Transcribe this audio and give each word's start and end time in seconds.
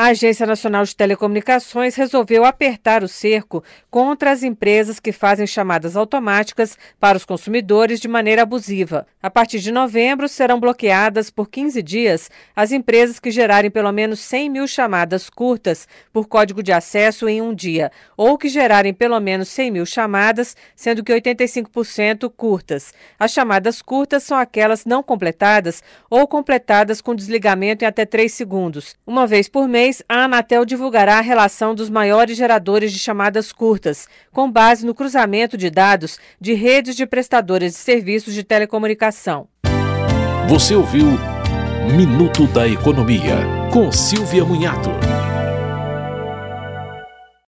A 0.00 0.10
Agência 0.10 0.46
Nacional 0.46 0.84
de 0.84 0.94
Telecomunicações 0.94 1.96
resolveu 1.96 2.44
apertar 2.44 3.02
o 3.02 3.08
cerco 3.08 3.64
contra 3.90 4.30
as 4.30 4.44
empresas 4.44 5.00
que 5.00 5.10
fazem 5.10 5.44
chamadas 5.44 5.96
automáticas 5.96 6.78
para 7.00 7.16
os 7.16 7.24
consumidores 7.24 7.98
de 7.98 8.06
maneira 8.06 8.42
abusiva. 8.42 9.08
A 9.20 9.28
partir 9.28 9.58
de 9.58 9.72
novembro, 9.72 10.28
serão 10.28 10.60
bloqueadas 10.60 11.30
por 11.30 11.50
15 11.50 11.82
dias 11.82 12.30
as 12.54 12.70
empresas 12.70 13.18
que 13.18 13.32
gerarem 13.32 13.72
pelo 13.72 13.90
menos 13.90 14.20
100 14.20 14.48
mil 14.50 14.68
chamadas 14.68 15.28
curtas 15.28 15.88
por 16.12 16.28
código 16.28 16.62
de 16.62 16.70
acesso 16.70 17.28
em 17.28 17.42
um 17.42 17.52
dia, 17.52 17.90
ou 18.16 18.38
que 18.38 18.48
gerarem 18.48 18.94
pelo 18.94 19.18
menos 19.18 19.48
100 19.48 19.70
mil 19.72 19.84
chamadas, 19.84 20.56
sendo 20.76 21.02
que 21.02 21.12
85% 21.12 22.32
curtas. 22.36 22.94
As 23.18 23.32
chamadas 23.32 23.82
curtas 23.82 24.22
são 24.22 24.38
aquelas 24.38 24.84
não 24.84 25.02
completadas 25.02 25.82
ou 26.08 26.28
completadas 26.28 27.00
com 27.00 27.16
desligamento 27.16 27.84
em 27.84 27.88
até 27.88 28.06
3 28.06 28.32
segundos. 28.32 28.94
Uma 29.04 29.26
vez 29.26 29.48
por 29.48 29.66
mês, 29.66 29.87
mês, 29.88 30.02
a 30.08 30.24
Anatel 30.24 30.64
divulgará 30.64 31.18
a 31.18 31.22
relação 31.22 31.74
dos 31.74 31.88
maiores 31.88 32.36
geradores 32.36 32.92
de 32.92 32.98
chamadas 32.98 33.52
curtas, 33.52 34.06
com 34.30 34.50
base 34.50 34.84
no 34.84 34.94
cruzamento 34.94 35.56
de 35.56 35.70
dados 35.70 36.18
de 36.40 36.52
redes 36.52 36.94
de 36.94 37.06
prestadores 37.06 37.72
de 37.72 37.78
serviços 37.78 38.34
de 38.34 38.44
telecomunicação. 38.44 39.48
Você 40.48 40.74
ouviu 40.74 41.06
Minuto 41.96 42.46
da 42.48 42.68
Economia, 42.68 43.36
com 43.72 43.90
Silvia 43.90 44.44
Munhato. 44.44 44.90